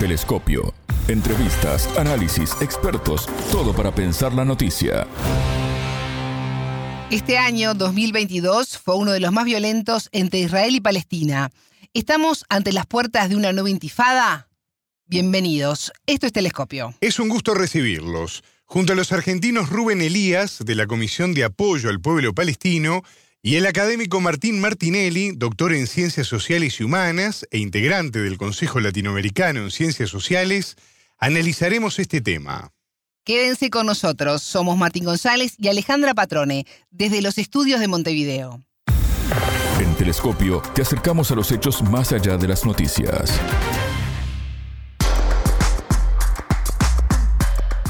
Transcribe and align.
Telescopio. 0.00 0.72
Entrevistas, 1.08 1.86
análisis, 1.98 2.56
expertos, 2.62 3.26
todo 3.52 3.74
para 3.74 3.94
pensar 3.94 4.32
la 4.32 4.46
noticia. 4.46 5.06
Este 7.10 7.36
año 7.36 7.74
2022 7.74 8.78
fue 8.78 8.96
uno 8.96 9.12
de 9.12 9.20
los 9.20 9.30
más 9.30 9.44
violentos 9.44 10.08
entre 10.12 10.40
Israel 10.40 10.74
y 10.74 10.80
Palestina. 10.80 11.50
¿Estamos 11.92 12.46
ante 12.48 12.72
las 12.72 12.86
puertas 12.86 13.28
de 13.28 13.36
una 13.36 13.52
nueva 13.52 13.68
intifada? 13.68 14.48
Bienvenidos. 15.04 15.92
Esto 16.06 16.26
es 16.26 16.32
Telescopio. 16.32 16.94
Es 17.02 17.18
un 17.18 17.28
gusto 17.28 17.52
recibirlos. 17.52 18.42
Junto 18.64 18.94
a 18.94 18.96
los 18.96 19.12
argentinos 19.12 19.68
Rubén 19.68 20.00
Elías, 20.00 20.64
de 20.64 20.76
la 20.76 20.86
Comisión 20.86 21.34
de 21.34 21.44
Apoyo 21.44 21.90
al 21.90 22.00
Pueblo 22.00 22.34
Palestino, 22.34 23.02
y 23.42 23.56
el 23.56 23.66
académico 23.66 24.20
Martín 24.20 24.60
Martinelli, 24.60 25.32
doctor 25.34 25.72
en 25.72 25.86
Ciencias 25.86 26.26
Sociales 26.26 26.78
y 26.80 26.84
Humanas 26.84 27.46
e 27.50 27.58
integrante 27.58 28.18
del 28.20 28.36
Consejo 28.36 28.80
Latinoamericano 28.80 29.60
en 29.60 29.70
Ciencias 29.70 30.10
Sociales, 30.10 30.76
analizaremos 31.18 31.98
este 31.98 32.20
tema. 32.20 32.72
Quédense 33.24 33.70
con 33.70 33.86
nosotros. 33.86 34.42
Somos 34.42 34.76
Martín 34.76 35.04
González 35.04 35.54
y 35.58 35.68
Alejandra 35.68 36.14
Patrone, 36.14 36.66
desde 36.90 37.22
los 37.22 37.38
estudios 37.38 37.80
de 37.80 37.88
Montevideo. 37.88 38.60
En 39.78 39.94
Telescopio 39.94 40.60
te 40.74 40.82
acercamos 40.82 41.30
a 41.30 41.34
los 41.34 41.50
hechos 41.52 41.82
más 41.82 42.12
allá 42.12 42.36
de 42.36 42.48
las 42.48 42.66
noticias. 42.66 43.40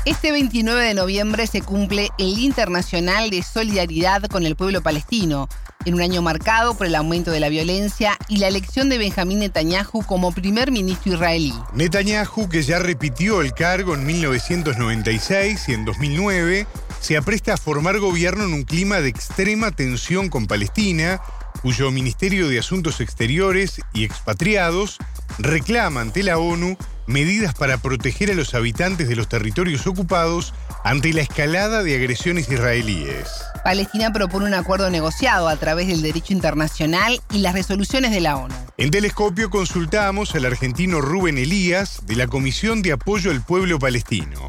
Este 0.06 0.32
29 0.32 0.82
de 0.82 0.94
noviembre 0.94 1.46
se 1.46 1.60
cumple 1.60 2.08
el 2.16 2.38
Internacional 2.38 3.28
de 3.28 3.42
Solidaridad 3.42 4.22
con 4.24 4.46
el 4.46 4.56
Pueblo 4.56 4.82
Palestino, 4.82 5.46
en 5.84 5.92
un 5.92 6.00
año 6.00 6.22
marcado 6.22 6.74
por 6.74 6.86
el 6.86 6.94
aumento 6.94 7.30
de 7.30 7.38
la 7.38 7.50
violencia 7.50 8.16
y 8.26 8.38
la 8.38 8.48
elección 8.48 8.88
de 8.88 8.96
Benjamín 8.96 9.40
Netanyahu 9.40 10.02
como 10.06 10.32
primer 10.32 10.72
ministro 10.72 11.12
israelí. 11.12 11.52
Netanyahu, 11.74 12.48
que 12.48 12.62
ya 12.62 12.78
repitió 12.78 13.42
el 13.42 13.52
cargo 13.52 13.94
en 13.94 14.06
1996 14.06 15.68
y 15.68 15.74
en 15.74 15.84
2009, 15.84 16.66
se 17.00 17.18
apresta 17.18 17.54
a 17.54 17.58
formar 17.58 17.98
gobierno 17.98 18.44
en 18.44 18.54
un 18.54 18.64
clima 18.64 19.02
de 19.02 19.10
extrema 19.10 19.70
tensión 19.70 20.30
con 20.30 20.46
Palestina, 20.46 21.20
cuyo 21.60 21.90
Ministerio 21.90 22.48
de 22.48 22.58
Asuntos 22.58 23.02
Exteriores 23.02 23.82
y 23.92 24.04
Expatriados 24.04 24.96
reclama 25.38 26.00
ante 26.00 26.22
la 26.22 26.38
ONU 26.38 26.76
medidas 27.06 27.54
para 27.54 27.78
proteger 27.78 28.30
a 28.30 28.34
los 28.34 28.54
habitantes 28.54 29.08
de 29.08 29.16
los 29.16 29.28
territorios 29.28 29.86
ocupados 29.86 30.54
ante 30.84 31.12
la 31.12 31.22
escalada 31.22 31.82
de 31.82 31.96
agresiones 31.96 32.50
israelíes. 32.50 33.28
Palestina 33.64 34.12
propone 34.12 34.46
un 34.46 34.54
acuerdo 34.54 34.88
negociado 34.90 35.48
a 35.48 35.56
través 35.56 35.88
del 35.88 36.02
derecho 36.02 36.32
internacional 36.32 37.20
y 37.32 37.38
las 37.38 37.52
resoluciones 37.52 38.12
de 38.12 38.20
la 38.20 38.36
ONU. 38.36 38.54
En 38.78 38.90
Telescopio 38.90 39.50
consultamos 39.50 40.34
al 40.34 40.46
argentino 40.46 41.00
Rubén 41.00 41.36
Elías 41.36 42.06
de 42.06 42.16
la 42.16 42.26
Comisión 42.26 42.80
de 42.80 42.92
Apoyo 42.92 43.30
al 43.30 43.44
Pueblo 43.44 43.78
Palestino. 43.78 44.48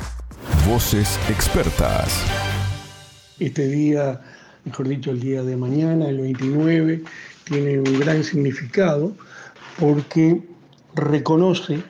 Voces 0.68 1.20
expertas. 1.30 2.14
Este 3.40 3.68
día, 3.68 4.22
mejor 4.64 4.88
dicho, 4.88 5.12
el 5.12 5.20
día 5.20 5.42
de 5.42 5.58
mañana, 5.58 6.08
el 6.08 6.20
29, 6.20 7.04
tiene 7.44 7.80
un 7.80 8.00
gran 8.00 8.24
significado 8.24 9.14
porque 9.80 10.42
reconoce 10.96 11.82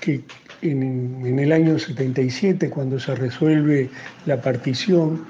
que 0.00 0.22
en, 0.62 1.38
el 1.38 1.52
año 1.52 1.78
77, 1.78 2.70
cuando 2.70 2.98
se 2.98 3.14
resuelve 3.14 3.90
la 4.26 4.40
partición 4.40 5.24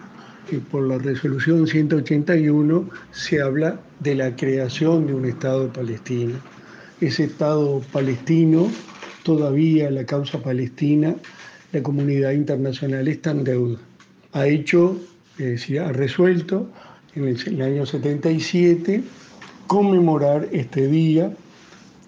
eh, 0.50 0.60
por 0.70 0.86
la 0.86 0.98
resolución 0.98 1.66
181, 1.66 2.88
se 3.12 3.40
habla 3.42 3.80
de 4.00 4.14
la 4.14 4.36
creación 4.36 5.06
de 5.06 5.14
un 5.14 5.24
Estado 5.24 5.72
palestino. 5.72 6.34
Ese 7.00 7.24
Estado 7.24 7.82
palestino, 7.92 8.70
todavía 9.24 9.90
la 9.90 10.04
causa 10.04 10.40
palestina, 10.40 11.14
la 11.72 11.82
comunidad 11.82 12.32
internacional 12.32 13.08
está 13.08 13.32
en 13.32 13.44
deuda. 13.44 13.78
Ha 14.32 14.46
hecho, 14.46 15.00
decir, 15.38 15.80
ha 15.80 15.92
resuelto 15.92 16.70
en 17.16 17.28
el 17.28 17.62
año 17.62 17.86
77 17.86 19.02
conmemorar 19.66 20.48
este 20.52 20.86
día 20.86 21.32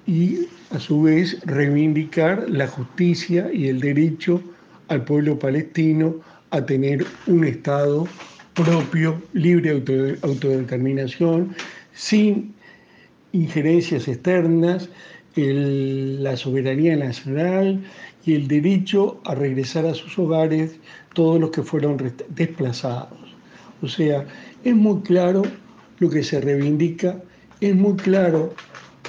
y 0.06 0.46
a 0.70 0.78
su 0.78 1.02
vez 1.02 1.40
reivindicar 1.44 2.48
la 2.48 2.66
justicia 2.66 3.50
y 3.52 3.68
el 3.68 3.80
derecho 3.80 4.40
al 4.88 5.04
pueblo 5.04 5.38
palestino 5.38 6.16
a 6.50 6.64
tener 6.64 7.04
un 7.26 7.44
Estado 7.44 8.06
propio, 8.54 9.20
libre 9.32 9.80
de 9.80 10.18
autodeterminación, 10.22 11.54
sin 11.92 12.54
injerencias 13.32 14.08
externas, 14.08 14.88
la 15.34 16.36
soberanía 16.36 16.96
nacional 16.96 17.84
y 18.24 18.34
el 18.34 18.48
derecho 18.48 19.20
a 19.24 19.34
regresar 19.34 19.84
a 19.84 19.94
sus 19.94 20.18
hogares 20.18 20.76
todos 21.14 21.38
los 21.38 21.50
que 21.50 21.62
fueron 21.62 21.98
desplazados. 22.30 23.18
O 23.82 23.88
sea, 23.88 24.24
es 24.64 24.74
muy 24.74 25.02
claro 25.02 25.42
lo 25.98 26.08
que 26.08 26.22
se 26.22 26.40
reivindica, 26.40 27.20
es 27.60 27.74
muy 27.74 27.96
claro 27.96 28.54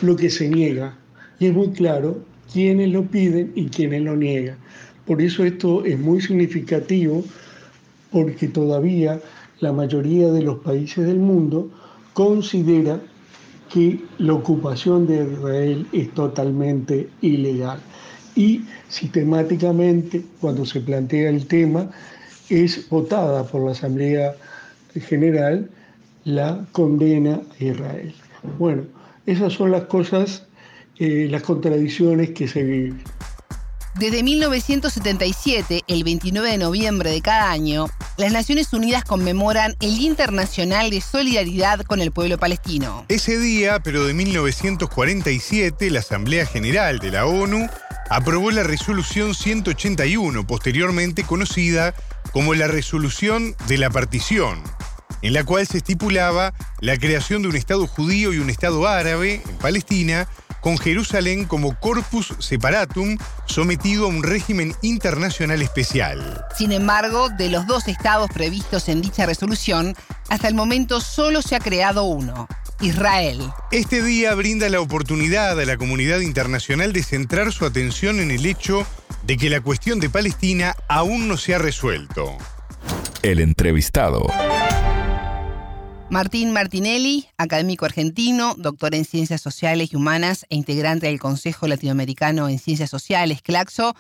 lo 0.02 0.16
que 0.16 0.30
se 0.30 0.50
niega 0.50 0.96
y 1.40 1.48
es 1.48 1.54
muy 1.54 1.70
claro 1.70 2.20
quiénes 2.52 2.90
lo 2.92 3.04
piden 3.04 3.52
y 3.56 3.68
quiénes 3.68 4.02
lo 4.02 4.16
niegan. 4.16 4.58
Por 5.06 5.22
eso 5.22 5.44
esto 5.44 5.86
es 5.86 6.00
muy 6.00 6.22
significativo 6.22 7.24
porque 8.12 8.48
todavía 8.48 9.20
la 9.60 9.72
mayoría 9.72 10.32
de 10.32 10.42
los 10.42 10.60
países 10.60 11.06
del 11.06 11.20
mundo 11.20 11.70
considera 12.14 13.00
que 13.72 14.00
la 14.18 14.34
ocupación 14.34 15.08
de 15.08 15.24
Israel 15.32 15.88
es 15.92 16.14
totalmente 16.14 17.10
ilegal. 17.22 17.80
Y 18.36 18.62
sistemáticamente, 18.88 20.24
cuando 20.40 20.66
se 20.66 20.80
plantea 20.80 21.30
el 21.30 21.48
tema, 21.48 21.90
es 22.50 22.88
votada 22.90 23.44
por 23.46 23.66
la 23.66 23.72
Asamblea 23.72 24.36
General 24.94 25.70
la 26.24 26.66
condena 26.72 27.42
a 27.60 27.64
Israel. 27.64 28.14
Bueno, 28.58 28.84
esas 29.28 29.54
son 29.54 29.72
las 29.72 29.84
cosas, 29.84 30.48
eh, 30.98 31.28
las 31.30 31.44
contradicciones 31.44 32.32
que 32.32 32.48
se 32.48 32.64
viven. 32.64 33.04
Desde 34.00 34.22
1977, 34.22 35.82
el 35.88 36.04
29 36.04 36.52
de 36.52 36.58
noviembre 36.60 37.12
de 37.12 37.22
cada 37.22 37.50
año, 37.52 37.88
las 38.18 38.32
Naciones 38.32 38.72
Unidas 38.72 39.04
conmemoran 39.04 39.76
el 39.80 40.00
Internacional 40.00 40.92
de 40.92 41.02
Solidaridad 41.02 41.82
con 41.82 42.00
el 42.00 42.12
Pueblo 42.12 42.38
Palestino. 42.38 43.06
Ese 43.10 43.40
día, 43.40 43.80
pero 43.80 44.06
de 44.06 44.14
1947, 44.14 45.90
la 45.90 46.00
Asamblea 46.00 46.46
General 46.46 47.00
de 47.00 47.12
la 47.12 47.26
ONU 47.26 47.68
aprobó 48.10 48.52
la 48.52 48.64
resolución 48.64 49.34
181, 49.34 50.46
posteriormente 50.46 51.24
conocida 51.24 51.96
como 52.32 52.54
la 52.54 52.68
resolución 52.68 53.56
de 53.68 53.80
la 53.80 53.90
partición, 53.90 54.62
en 55.22 55.34
la 55.34 55.44
cual 55.44 55.68
se 55.68 55.78
estipulaba 55.78 56.54
la 56.80 56.98
creación 56.98 57.42
de 57.42 57.50
un 57.50 57.56
Estado 57.56 57.88
judío 57.88 58.34
y 58.34 58.40
un 58.40 58.50
Estado 58.50 58.88
árabe 58.88 59.42
en 59.48 59.58
Palestina, 59.58 60.28
con 60.62 60.78
Jerusalén 60.78 61.46
como 61.46 61.80
corpus 61.80 62.34
separatum 62.40 63.18
sometido 63.46 64.06
a 64.06 64.10
un 64.10 64.24
régimen 64.24 64.76
internacional 64.82 65.62
especial. 65.62 66.46
Sin 66.58 66.72
embargo, 66.72 67.30
de 67.30 67.50
los 67.50 67.68
dos 67.68 67.88
estados 67.88 68.30
previstos 68.32 68.90
en 68.90 69.02
dicha 69.02 69.26
resolución, 69.26 69.96
hasta 70.30 70.48
el 70.48 70.56
momento 70.56 71.00
solo 71.00 71.42
se 71.42 71.56
ha 71.56 71.60
creado 71.60 72.04
uno, 72.04 72.48
Israel. 72.82 73.50
Este 73.72 74.02
día 74.02 74.36
brinda 74.36 74.68
la 74.70 74.82
oportunidad 74.82 75.60
a 75.60 75.66
la 75.66 75.78
comunidad 75.78 76.20
internacional 76.20 76.92
de 76.92 77.04
centrar 77.04 77.52
su 77.54 77.66
atención 77.66 78.20
en 78.20 78.32
el 78.32 78.46
hecho 78.46 78.86
de 79.24 79.38
que 79.38 79.50
la 79.50 79.62
cuestión 79.62 80.00
de 80.00 80.10
Palestina 80.10 80.76
aún 80.88 81.28
no 81.28 81.38
se 81.38 81.56
ha 81.56 81.60
resuelto. 81.60 82.38
El 83.22 83.40
entrevistado. 83.40 84.28
Martín 86.10 86.54
Martinelli, 86.54 87.26
académico 87.38 87.84
argentino, 87.84 88.56
doctor 88.58 88.96
en 88.96 89.04
Ciencias 89.04 89.42
Sociales 89.42 89.92
y 89.92 89.98
Humanas 89.98 90.46
e 90.50 90.56
integrante 90.56 91.08
del 91.08 91.20
Consejo 91.20 91.68
Latinoamericano 91.68 92.48
en 92.48 92.60
Ciencias 92.60 92.90
Sociales, 92.90 93.42
CLACSO. 93.42 93.94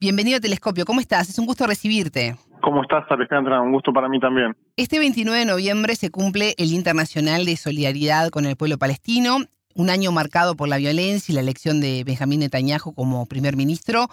Bienvenido 0.00 0.38
a 0.38 0.40
Telescopio, 0.40 0.84
¿cómo 0.84 1.00
estás? 1.00 1.28
Es 1.28 1.38
un 1.38 1.46
gusto 1.46 1.64
recibirte. 1.68 2.34
¿Cómo 2.62 2.82
estás, 2.82 3.04
Alejandra? 3.10 3.60
Un 3.60 3.70
gusto 3.70 3.92
para 3.92 4.08
mí 4.08 4.18
también. 4.18 4.56
Este 4.76 4.98
29 4.98 5.38
de 5.38 5.44
noviembre 5.44 5.94
se 5.94 6.10
cumple 6.10 6.54
el 6.58 6.72
Internacional 6.72 7.44
de 7.44 7.56
Solidaridad 7.56 8.30
con 8.30 8.44
el 8.44 8.56
Pueblo 8.56 8.76
Palestino, 8.76 9.38
un 9.74 9.88
año 9.88 10.10
marcado 10.10 10.56
por 10.56 10.68
la 10.68 10.78
violencia 10.78 11.30
y 11.30 11.36
la 11.36 11.42
elección 11.42 11.80
de 11.80 12.02
Benjamín 12.02 12.40
Netanyahu 12.40 12.92
como 12.92 13.26
primer 13.26 13.56
ministro. 13.56 14.08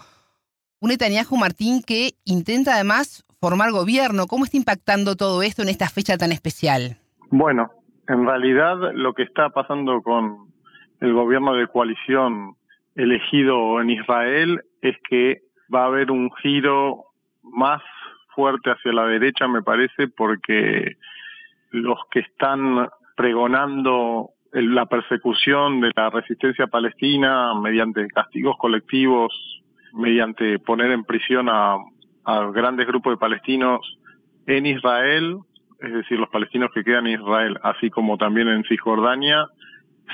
Un 0.78 0.90
Netanyahu, 0.90 1.36
Martín, 1.36 1.82
que 1.82 2.14
intenta 2.24 2.74
además 2.74 3.24
formar 3.40 3.72
gobierno. 3.72 4.28
¿Cómo 4.28 4.44
está 4.44 4.56
impactando 4.56 5.16
todo 5.16 5.42
esto 5.42 5.62
en 5.62 5.68
esta 5.68 5.88
fecha 5.88 6.16
tan 6.16 6.30
especial? 6.30 7.00
Bueno, 7.30 7.70
en 8.08 8.26
realidad 8.26 8.92
lo 8.94 9.14
que 9.14 9.22
está 9.22 9.50
pasando 9.50 10.02
con 10.02 10.48
el 11.00 11.12
gobierno 11.12 11.54
de 11.54 11.68
coalición 11.68 12.56
elegido 12.94 13.80
en 13.80 13.90
Israel 13.90 14.60
es 14.82 14.96
que 15.08 15.42
va 15.72 15.84
a 15.84 15.86
haber 15.86 16.10
un 16.10 16.30
giro 16.42 17.04
más 17.42 17.82
fuerte 18.34 18.70
hacia 18.70 18.92
la 18.92 19.06
derecha, 19.06 19.46
me 19.48 19.62
parece, 19.62 20.08
porque 20.08 20.96
los 21.70 21.98
que 22.10 22.20
están 22.20 22.88
pregonando 23.16 24.30
la 24.52 24.86
persecución 24.86 25.80
de 25.80 25.92
la 25.94 26.10
resistencia 26.10 26.66
palestina 26.66 27.54
mediante 27.54 28.08
castigos 28.08 28.56
colectivos 28.58 29.32
mediante 29.92 30.58
poner 30.58 30.90
en 30.90 31.04
prisión 31.04 31.48
a, 31.48 31.78
grandes 32.52 32.86
grupos 32.86 33.14
de 33.14 33.16
palestinos 33.16 33.98
en 34.46 34.66
Israel, 34.66 35.38
es 35.80 35.92
decir, 35.92 36.18
los 36.18 36.28
palestinos 36.28 36.70
que 36.74 36.84
quedan 36.84 37.06
en 37.06 37.20
Israel, 37.20 37.58
así 37.62 37.90
como 37.90 38.18
también 38.18 38.48
en 38.48 38.64
Cisjordania, 38.64 39.46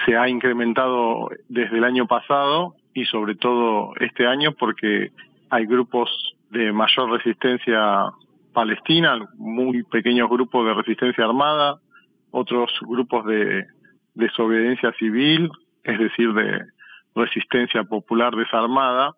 se 0.05 0.17
ha 0.17 0.29
incrementado 0.29 1.31
desde 1.49 1.79
el 1.79 1.85
año 1.85 2.07
pasado 2.07 2.75
y 2.95 3.05
sobre 3.07 3.35
todo 3.35 3.93
este 4.01 4.27
año 4.27 4.53
porque 4.53 5.11
hay 5.51 5.67
grupos 5.67 6.11
de 6.51 6.73
mayor 6.73 7.11
resistencia 7.11 8.07
palestina, 8.53 9.19
muy 9.37 9.83
pequeños 9.85 10.31
grupos 10.31 10.67
de 10.67 10.75
resistencia 10.75 11.25
armada, 11.25 11.81
otros 12.31 12.71
grupos 12.83 13.27
de 13.27 13.67
desobediencia 14.15 14.93
civil, 14.99 15.51
es 15.85 15.99
decir, 15.99 16.33
de 16.33 16.63
resistencia 17.15 17.85
popular 17.85 18.35
desarmada, 18.35 19.13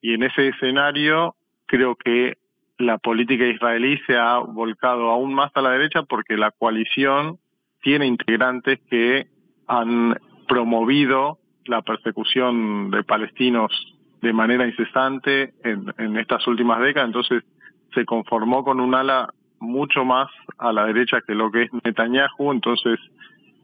y 0.00 0.14
en 0.14 0.22
ese 0.24 0.48
escenario 0.48 1.34
creo 1.66 1.94
que 1.96 2.38
la 2.80 2.98
política 2.98 3.44
israelí 3.44 3.98
se 4.06 4.16
ha 4.16 4.38
volcado 4.38 5.10
aún 5.10 5.34
más 5.34 5.50
a 5.54 5.60
la 5.60 5.70
derecha 5.70 6.02
porque 6.02 6.36
la 6.36 6.50
coalición 6.50 7.38
tiene 7.82 8.06
integrantes 8.06 8.80
que 8.88 9.26
han 9.66 10.18
promovido 10.48 11.38
la 11.66 11.82
persecución 11.82 12.90
de 12.90 13.04
palestinos 13.04 13.70
de 14.22 14.32
manera 14.32 14.66
incesante 14.66 15.52
en, 15.62 15.92
en 15.98 16.16
estas 16.16 16.46
últimas 16.46 16.80
décadas, 16.80 17.08
entonces 17.08 17.44
se 17.94 18.04
conformó 18.04 18.64
con 18.64 18.80
un 18.80 18.94
ala 18.94 19.28
mucho 19.58 20.04
más 20.04 20.28
a 20.58 20.72
la 20.72 20.86
derecha 20.86 21.20
que 21.26 21.34
lo 21.34 21.50
que 21.50 21.64
es 21.64 21.70
Netanyahu, 21.84 22.50
entonces 22.50 22.98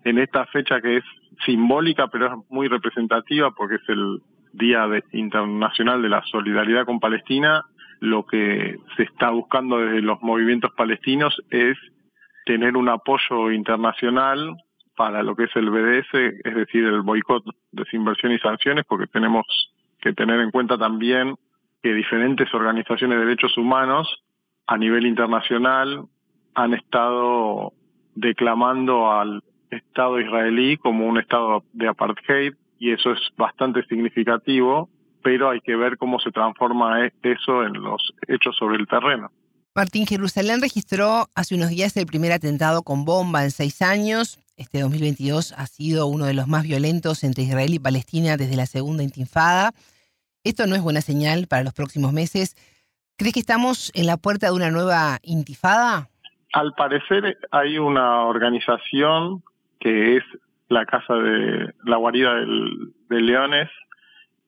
en 0.05 0.19
esta 0.19 0.45
fecha 0.47 0.81
que 0.81 0.99
es 0.99 1.05
simbólica 1.45 2.09
pero 2.09 2.27
es 2.27 2.33
muy 2.51 2.69
representativa 2.69 3.51
porque 3.51 3.77
es 3.77 3.89
el 3.89 4.21
Día 4.53 4.87
Internacional 5.13 6.03
de 6.03 6.09
la 6.09 6.23
Solidaridad 6.31 6.85
con 6.85 7.01
Palestina, 7.01 7.65
lo 8.01 8.27
que 8.27 8.79
se 8.97 9.05
está 9.05 9.31
buscando 9.31 9.79
desde 9.79 10.03
los 10.03 10.21
movimientos 10.23 10.73
palestinos 10.77 11.43
es 11.51 11.77
tener 12.45 12.77
un 12.77 12.89
apoyo 12.89 13.51
internacional 13.51 14.57
para 14.97 15.23
lo 15.23 15.37
que 15.37 15.45
es 15.45 15.57
el 15.57 15.71
BDS, 15.71 16.15
es 16.45 16.55
decir, 16.55 16.85
el 16.85 17.03
boicot, 17.03 17.45
desinversión 17.71 18.33
y 18.33 18.39
sanciones, 18.39 18.85
porque 18.87 19.07
tenemos 19.07 19.45
que 20.01 20.13
tener 20.13 20.41
en 20.41 20.51
cuenta 20.51 20.79
también 20.79 21.37
que 21.83 21.93
diferentes 21.93 22.53
organizaciones 22.55 23.19
de 23.19 23.25
derechos 23.25 23.57
humanos 23.59 24.09
a 24.67 24.77
nivel 24.79 25.07
internacional 25.07 26.07
han 26.55 26.75
estado 26.75 27.73
declamando 28.15 29.13
al 29.13 29.43
Estado 29.71 30.21
israelí 30.21 30.77
como 30.77 31.07
un 31.07 31.19
Estado 31.19 31.65
de 31.73 31.89
apartheid 31.89 32.55
y 32.79 32.93
eso 32.93 33.13
es 33.13 33.21
bastante 33.37 33.85
significativo, 33.87 34.89
pero 35.23 35.51
hay 35.51 35.61
que 35.61 35.77
ver 35.77 35.97
cómo 35.97 36.19
se 36.21 36.31
transforma 36.31 37.05
e-, 37.05 37.13
eso 37.23 37.65
en 37.65 37.75
los 37.75 38.13
hechos 38.29 38.57
sobre 38.57 38.77
el 38.77 38.87
terreno. 38.87 39.31
Martín, 39.75 40.07
Jerusalén 40.07 40.63
registró 40.63 41.27
hace 41.35 41.55
unos 41.55 41.69
días 41.69 41.97
el 41.97 42.07
primer 42.07 42.33
atentado 42.33 42.83
con 42.83 43.05
bomba 43.05 43.45
en 43.45 43.51
seis 43.51 43.83
años. 43.83 44.39
Este 44.57 44.81
2022 44.81 45.53
ha 45.53 45.67
sido 45.67 46.07
uno 46.07 46.25
de 46.25 46.33
los 46.33 46.49
más 46.49 46.63
violentos 46.63 47.25
entre 47.25 47.45
Israel 47.45 47.75
y 47.75 47.79
Palestina 47.79 48.39
desde 48.39 48.57
la 48.57 48.65
segunda 48.65 49.03
intifada. 49.03 49.73
Esto 50.45 50.67
no 50.67 50.77
es 50.77 50.83
buena 50.83 51.03
señal 51.03 51.47
para 51.47 51.63
los 51.63 51.75
próximos 51.75 52.15
meses. 52.15 52.57
¿Crees 53.19 53.35
que 53.35 53.41
estamos 53.41 53.93
en 53.95 54.07
la 54.07 54.17
puerta 54.17 54.47
de 54.47 54.53
una 54.53 54.71
nueva 54.71 55.19
intifada? 55.23 56.09
Al 56.55 56.73
parecer 56.73 57.37
hay 57.51 57.77
una 57.77 58.25
organización 58.25 59.43
que 59.79 60.17
es 60.17 60.23
la 60.69 60.87
Casa 60.87 61.15
de 61.15 61.75
la 61.85 61.97
Guarida 61.97 62.35
de 62.35 63.21
Leones, 63.21 63.69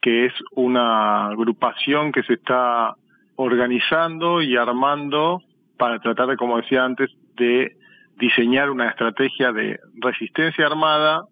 que 0.00 0.27
es 0.27 0.33
una 0.53 1.27
agrupación 1.27 2.12
que 2.12 2.23
se 2.23 2.35
está 2.35 2.95
organizando 3.37 4.43
y 4.43 4.56
armando 4.56 5.43
para 5.77 5.99
tratar 6.00 6.29
de, 6.29 6.37
como 6.37 6.56
decía 6.56 6.85
antes, 6.85 7.11
de 7.37 7.77
diseñar 8.19 8.71
una 8.71 8.89
estrategia 8.89 9.53
de 9.53 9.79
resistencia 9.97 10.67
armada 10.67 11.23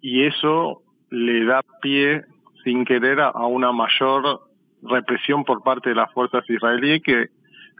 y 0.00 0.24
eso 0.24 0.82
le 1.10 1.44
da 1.44 1.62
pie 1.80 2.24
sin 2.62 2.84
querer 2.84 3.20
a, 3.20 3.30
una 3.46 3.72
mayor 3.72 4.42
represión 4.82 5.44
por 5.44 5.62
parte 5.62 5.90
de 5.90 5.94
las 5.94 6.12
fuerzas 6.12 6.48
israelíes 6.48 7.02
que 7.02 7.28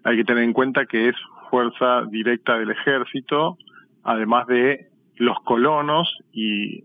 hay 0.04 0.16
que 0.16 0.24
tener 0.24 0.44
en 0.44 0.52
cuenta 0.52 0.86
que 0.86 1.08
es 1.08 1.16
fuerza 1.50 2.04
directa 2.10 2.58
del 2.58 2.70
ejército, 2.70 3.58
además 4.02 4.46
de 4.46 4.88
los 5.16 5.38
colonos 5.40 6.18
y 6.32 6.84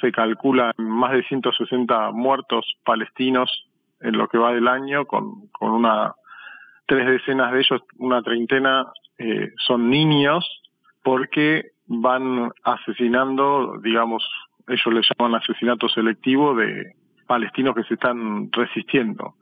se 0.00 0.12
calculan 0.12 0.72
más 0.98 1.12
de 1.12 1.22
160 1.24 2.10
muertos 2.12 2.66
palestinos 2.84 3.68
en 4.00 4.16
lo 4.18 4.28
que 4.28 4.38
va 4.38 4.52
del 4.52 4.68
año, 4.68 5.06
con, 5.06 5.48
con 5.48 5.70
una 5.70 6.14
tres 6.86 7.06
decenas 7.06 7.52
de 7.52 7.60
ellos, 7.60 7.82
una 7.98 8.22
treintena, 8.22 8.86
eh, 9.18 9.52
son 9.66 9.90
niños, 9.90 10.44
porque 11.02 11.72
van 11.86 12.50
asesinando, 12.64 13.78
digamos, 13.82 14.24
ellos 14.66 14.86
le 14.94 15.02
llaman 15.02 15.40
asesinato 15.40 15.88
selectivo 15.88 16.54
de 16.54 16.94
palestinos 17.26 17.74
que 17.74 17.84
se 17.84 17.94
están 17.94 18.50
resistiendo. 18.52 19.34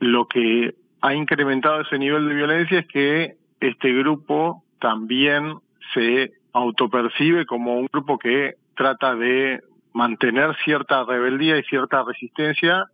Lo 0.00 0.26
que 0.26 0.74
ha 1.00 1.14
incrementado 1.14 1.82
ese 1.82 1.98
nivel 1.98 2.28
de 2.28 2.34
violencia 2.34 2.80
es 2.80 2.86
que 2.88 3.36
este 3.60 3.92
grupo 3.92 4.64
también 4.80 5.54
se 5.94 6.32
autopercibe 6.52 7.46
como 7.46 7.78
un 7.78 7.88
grupo 7.92 8.18
que 8.18 8.54
trata 8.74 9.14
de 9.14 9.60
mantener 9.92 10.56
cierta 10.64 11.04
rebeldía 11.04 11.58
y 11.58 11.62
cierta 11.64 12.04
resistencia 12.04 12.86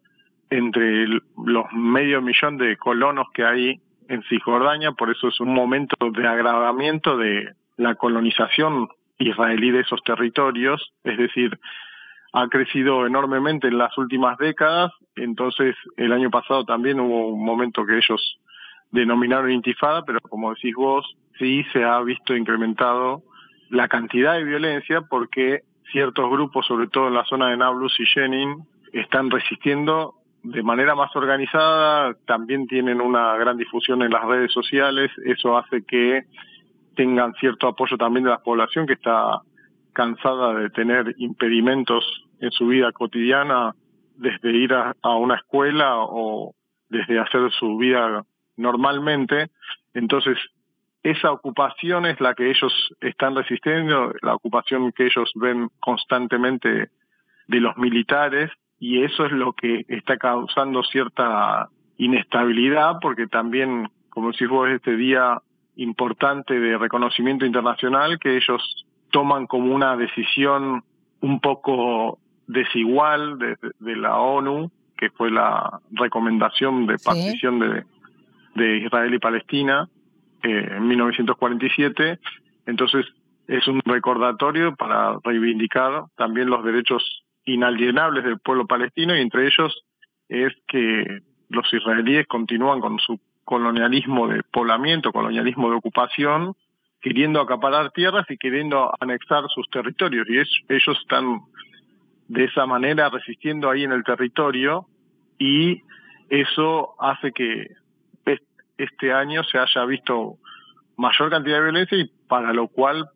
entre 0.51 1.07
los 1.07 1.73
medio 1.73 2.23
millón 2.23 2.57
de 2.57 2.77
colonos 2.77 3.27
que 3.35 3.45
hay 3.45 3.81
en 4.09 4.23
Cisjordania, 4.25 4.93
por 4.93 5.11
eso 5.11 5.29
es 5.29 5.41
un 5.41 5.53
momento 5.53 5.97
de 6.11 6.27
agravamiento 6.27 7.17
de 7.17 7.53
la 7.77 7.97
colonización 7.97 8.89
israelí 9.19 9.71
de 9.71 9.81
esos 9.81 10.03
territorios, 10.05 10.93
es 11.05 11.19
decir, 11.19 11.59
ha 12.33 12.49
crecido 12.49 13.07
enormemente 13.07 13.69
en 13.69 13.79
las 13.79 13.97
últimas 13.99 14.39
décadas, 14.39 14.93
entonces 15.17 15.75
el 15.97 16.13
año 16.13 16.31
pasado 16.31 16.65
también 16.65 17.01
hubo 17.01 17.29
un 17.29 17.45
momento 17.45 17.85
que 17.87 17.97
ellos 17.97 18.39
denominaron 18.91 19.51
intifada, 19.51 20.05
pero 20.05 20.21
como 20.21 20.55
decís 20.55 20.75
vos, 20.75 21.17
sí 21.39 21.65
se 21.73 21.83
ha 21.83 22.01
visto 22.03 22.37
incrementado 22.37 23.23
la 23.71 23.89
cantidad 23.89 24.35
de 24.35 24.45
violencia 24.45 25.03
porque 25.03 25.63
ciertos 25.93 26.31
grupos, 26.31 26.67
sobre 26.67 26.89
todo 26.89 27.09
en 27.09 27.15
la 27.15 27.25
zona 27.25 27.51
de 27.51 27.57
Nablus 27.57 27.99
y 27.99 28.07
Jenin, 28.07 28.65
están 28.93 29.31
resistiendo 29.31 30.15
de 30.43 30.63
manera 30.63 30.95
más 30.95 31.15
organizada, 31.17 32.15
también 32.27 32.67
tienen 32.69 33.01
una 33.01 33.37
gran 33.37 33.57
difusión 33.57 34.03
en 34.03 34.13
las 34.13 34.25
redes 34.25 34.53
sociales, 34.53 35.11
eso 35.25 35.57
hace 35.57 35.85
que 35.85 36.23
tengan 36.95 37.35
cierto 37.35 37.67
apoyo 37.67 37.97
también 37.97 38.25
de 38.25 38.31
la 38.31 38.39
población 38.39 38.87
que 38.87 38.93
está 38.93 39.41
cansada 39.93 40.55
de 40.55 40.71
tener 40.71 41.15
impedimentos 41.19 42.05
en 42.41 42.51
su 42.53 42.69
vida 42.69 42.93
cotidiana, 42.93 43.75
desde 44.17 44.53
ir 44.53 44.73
a, 44.73 44.95
a 45.03 45.17
una 45.17 45.35
escuela 45.35 45.97
o 45.99 46.55
desde 46.89 47.19
hacer 47.19 47.51
su 47.53 47.77
vida 47.77 48.25
normalmente. 48.57 49.51
Entonces, 49.95 50.39
esa 51.11 51.31
ocupación 51.31 52.05
es 52.05 52.21
la 52.21 52.35
que 52.35 52.51
ellos 52.51 52.73
están 53.01 53.37
resistiendo, 53.37 54.13
la 54.23 54.35
ocupación 54.35 54.91
que 54.91 55.07
ellos 55.07 55.31
ven 55.37 55.69
constantemente 55.79 56.91
de 57.47 57.61
los 57.61 57.77
militares, 57.77 58.51
y 58.81 59.05
eso 59.05 59.25
es 59.25 59.31
lo 59.31 59.53
que 59.53 59.85
está 59.87 60.17
causando 60.17 60.83
cierta 60.83 61.69
inestabilidad, 61.97 62.97
porque 63.01 63.29
también, 63.29 63.89
como 64.11 64.33
decís 64.33 64.49
vos, 64.49 64.69
este 64.69 64.97
día 64.97 65.41
importante 65.77 66.59
de 66.59 66.77
reconocimiento 66.77 67.47
internacional 67.47 68.19
que 68.19 68.37
ellos 68.37 68.87
toman 69.13 69.47
como 69.47 69.73
una 69.73 69.97
decisión 69.97 70.83
un 71.21 71.41
poco 71.41 72.19
desigual 72.49 73.39
de, 73.39 73.97
la 73.97 74.17
ONU, 74.17 74.73
que 74.97 75.11
fue 75.11 75.31
la 75.31 75.81
recomendación 75.93 76.87
de 76.87 76.97
partición 76.99 77.61
de, 77.61 77.85
de 78.57 78.79
Israel 78.79 79.15
y 79.15 79.19
Palestina, 79.21 79.89
en 80.51 80.87
1947. 80.87 82.19
Entonces, 82.67 83.07
es 83.49 83.67
un 83.69 83.81
recordatorio 83.85 84.75
para 84.75 85.19
reivindicar 85.23 86.05
también 86.17 86.51
los 86.51 86.65
derechos 86.65 87.03
inalienables 87.45 88.25
del 88.25 88.41
pueblo 88.41 88.67
palestino 88.67 89.17
y 89.17 89.21
entre 89.21 89.47
ellos 89.47 89.85
es 90.29 90.53
que 90.67 91.21
los 91.49 91.73
israelíes 91.73 92.27
continúan 92.27 92.81
con 92.81 92.99
su 92.99 93.21
colonialismo 93.45 94.27
de 94.27 94.43
poblamiento, 94.43 95.13
colonialismo 95.13 95.71
de 95.71 95.77
ocupación, 95.77 96.55
queriendo 97.01 97.41
acaparar 97.41 97.93
tierras 97.93 98.27
y 98.29 98.37
queriendo 98.37 98.93
anexar 98.99 99.45
sus 99.55 99.71
territorios. 99.71 100.27
Y 100.29 100.39
ellos 100.39 100.99
están 101.01 101.43
de 102.27 102.45
esa 102.45 102.67
manera 102.67 103.09
resistiendo 103.09 103.71
ahí 103.71 103.85
en 103.85 103.93
el 103.93 104.03
territorio 104.03 104.87
y 105.39 105.83
eso 106.29 107.01
hace 107.01 107.31
que 107.31 107.69
este 108.79 109.13
año 109.13 109.43
se 109.45 109.59
haya 109.59 109.85
visto 109.85 110.39
mayor 110.97 111.31
cantidad 111.31 111.57
de 111.57 111.63
violencia 111.63 111.99
y 111.99 112.11
para 112.29 112.53
lo 112.53 112.69
cual 112.69 113.09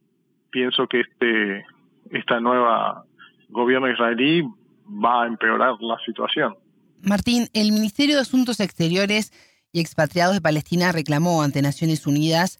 pienso 0.50 0.86
que 0.86 1.00
este 1.00 1.64
esta 2.10 2.40
nueva 2.40 3.04
gobierno 3.48 3.90
israelí 3.90 4.42
va 4.86 5.24
a 5.24 5.26
empeorar 5.26 5.74
la 5.80 5.98
situación. 6.04 6.56
Martín, 7.02 7.48
el 7.54 7.72
Ministerio 7.72 8.16
de 8.16 8.22
Asuntos 8.22 8.60
Exteriores 8.60 9.32
y 9.72 9.80
Expatriados 9.80 10.34
de 10.34 10.40
Palestina 10.40 10.92
reclamó 10.92 11.42
ante 11.42 11.62
Naciones 11.62 12.06
Unidas 12.06 12.58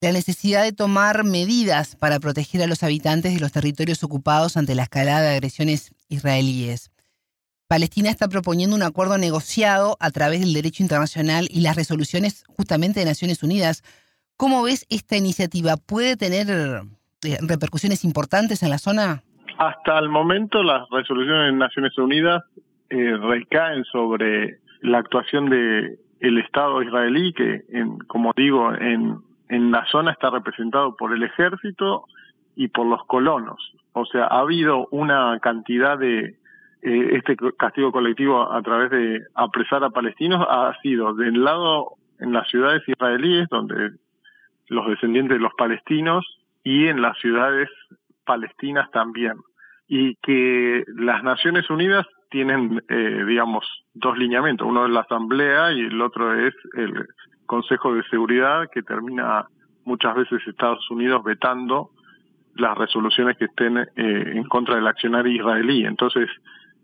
la 0.00 0.12
necesidad 0.12 0.62
de 0.62 0.72
tomar 0.72 1.24
medidas 1.24 1.96
para 1.96 2.20
proteger 2.20 2.62
a 2.62 2.66
los 2.66 2.82
habitantes 2.82 3.34
de 3.34 3.40
los 3.40 3.52
territorios 3.52 4.04
ocupados 4.04 4.56
ante 4.56 4.74
la 4.74 4.84
escalada 4.84 5.22
de 5.22 5.34
agresiones 5.36 5.92
israelíes. 6.08 6.90
Palestina 7.68 8.08
está 8.08 8.28
proponiendo 8.28 8.74
un 8.74 8.82
acuerdo 8.82 9.18
negociado 9.18 9.96
a 10.00 10.10
través 10.10 10.40
del 10.40 10.54
derecho 10.54 10.82
internacional 10.82 11.46
y 11.50 11.60
las 11.60 11.76
resoluciones 11.76 12.44
justamente 12.56 13.00
de 13.00 13.06
Naciones 13.06 13.42
Unidas. 13.42 13.82
¿Cómo 14.36 14.62
ves 14.62 14.86
esta 14.88 15.16
iniciativa? 15.16 15.76
¿Puede 15.76 16.16
tener 16.16 16.46
eh, 16.48 17.36
repercusiones 17.46 18.04
importantes 18.04 18.62
en 18.62 18.70
la 18.70 18.78
zona? 18.78 19.22
Hasta 19.58 19.98
el 19.98 20.08
momento 20.08 20.62
las 20.62 20.88
resoluciones 20.90 21.52
de 21.52 21.58
Naciones 21.58 21.96
Unidas 21.98 22.42
eh, 22.90 23.16
recaen 23.16 23.84
sobre 23.84 24.60
la 24.80 24.98
actuación 24.98 25.50
de 25.50 25.98
el 26.20 26.38
Estado 26.38 26.82
israelí 26.82 27.32
que, 27.34 27.64
en, 27.70 27.98
como 27.98 28.32
digo, 28.34 28.74
en 28.74 29.18
en 29.48 29.70
la 29.70 29.84
zona 29.86 30.12
está 30.12 30.30
representado 30.30 30.94
por 30.96 31.12
el 31.12 31.22
ejército 31.22 32.04
y 32.54 32.68
por 32.68 32.86
los 32.86 33.04
colonos. 33.06 33.72
O 33.92 34.04
sea, 34.06 34.24
ha 34.24 34.40
habido 34.40 34.88
una 34.90 35.38
cantidad 35.40 35.98
de 35.98 36.36
eh, 36.82 37.16
este 37.16 37.36
castigo 37.56 37.92
colectivo 37.92 38.50
a 38.52 38.62
través 38.62 38.90
de 38.90 39.22
apresar 39.34 39.82
a 39.84 39.90
palestinos 39.90 40.46
ha 40.48 40.76
sido 40.82 41.14
del 41.14 41.42
lado 41.44 41.94
en 42.20 42.32
las 42.32 42.48
ciudades 42.48 42.82
israelíes 42.86 43.48
donde 43.48 43.92
los 44.68 44.86
descendientes 44.88 45.38
de 45.38 45.42
los 45.42 45.52
palestinos 45.54 46.24
y 46.62 46.86
en 46.86 47.02
las 47.02 47.18
ciudades 47.18 47.68
palestinas 48.24 48.90
también 48.90 49.34
y 49.88 50.16
que 50.16 50.84
las 50.96 51.22
Naciones 51.22 51.68
Unidas 51.70 52.06
tienen 52.30 52.82
eh, 52.88 53.24
digamos 53.26 53.64
dos 53.94 54.18
lineamientos 54.18 54.66
uno 54.66 54.84
es 54.84 54.92
la 54.92 55.00
asamblea 55.00 55.72
y 55.72 55.80
el 55.80 56.00
otro 56.00 56.34
es 56.34 56.54
el 56.74 57.06
Consejo 57.46 57.94
de 57.94 58.02
Seguridad 58.04 58.68
que 58.70 58.82
termina 58.82 59.46
muchas 59.84 60.14
veces 60.14 60.46
Estados 60.46 60.88
Unidos 60.90 61.24
vetando 61.24 61.90
las 62.58 62.76
resoluciones 62.76 63.36
que 63.36 63.46
estén 63.46 63.78
eh, 63.78 63.86
en 63.96 64.44
contra 64.44 64.76
del 64.76 64.86
accionario 64.86 65.32
israelí. 65.32 65.84
Entonces, 65.84 66.28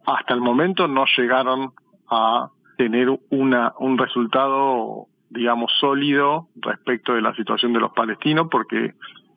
hasta 0.06 0.34
el 0.34 0.40
momento 0.40 0.88
no 0.88 1.04
llegaron 1.16 1.72
a 2.08 2.50
tener 2.76 3.08
una, 3.30 3.72
un 3.78 3.98
resultado, 3.98 5.06
digamos, 5.30 5.72
sólido 5.80 6.48
respecto 6.56 7.14
de 7.14 7.22
la 7.22 7.34
situación 7.34 7.72
de 7.72 7.80
los 7.80 7.92
palestinos, 7.92 8.48
porque 8.50 8.94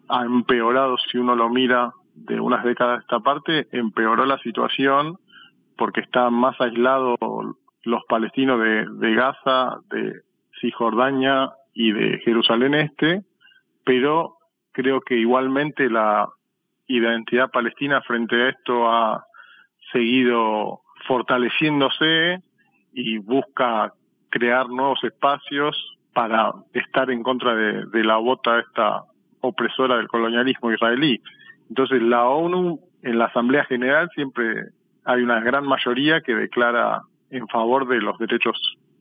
ha 0.10 0.24
empeorado, 0.24 0.98
si 0.98 1.18
uno 1.18 1.36
lo 1.36 1.50
mira 1.50 1.94
de 2.16 2.40
unas 2.40 2.64
décadas 2.64 2.98
a 2.98 3.02
esta 3.02 3.20
parte, 3.20 3.68
empeoró 3.72 4.26
la 4.26 4.40
situación 4.40 5.18
porque 5.78 6.02
están 6.02 6.34
más 6.34 6.60
aislados 6.60 7.18
los 7.84 8.04
palestinos 8.10 8.60
de, 8.60 8.86
de 8.90 9.14
Gaza, 9.14 9.78
de 9.90 10.22
Cisjordania 10.60 11.52
y 11.74 11.92
de 11.92 12.20
Jerusalén 12.20 12.74
Este, 12.74 13.24
pero 13.86 14.38
creo 14.72 15.02
que 15.02 15.16
igualmente 15.16 15.90
la 15.90 16.28
identidad 16.88 17.52
palestina 17.52 18.02
frente 18.02 18.36
a 18.36 18.50
esto 18.50 18.90
ha 18.90 19.28
seguido 19.92 20.82
fortaleciéndose 21.08 22.42
y 22.94 23.18
busca 23.20 23.94
crear 24.30 24.68
nuevos 24.70 25.04
espacios 25.04 25.98
para 26.14 26.52
estar 26.74 27.12
en 27.12 27.22
contra 27.22 27.56
de, 27.56 28.04
la 28.04 28.18
bota 28.18 28.60
esta 28.60 29.04
opresora 29.42 29.98
del 29.98 30.08
colonialismo 30.08 30.72
israelí. 30.72 31.22
Entonces 31.70 32.02
la 32.02 32.28
ONU 32.28 32.80
en 33.04 33.20
la 33.20 33.26
Asamblea 33.26 33.66
General 33.66 34.10
siempre 34.16 34.70
hay 35.06 35.22
una 35.22 35.40
gran 35.40 35.66
mayoría 35.66 36.22
que 36.22 36.36
declara 36.36 37.02
en 37.30 37.48
favor 37.48 37.88
de 37.88 38.02
los 38.02 38.18
derechos 38.18 38.58